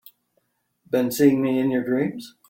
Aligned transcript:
Been 0.89 1.11
seeing 1.11 1.43
me 1.43 1.59
in 1.59 1.69
your 1.69 1.83
dreams? 1.83 2.33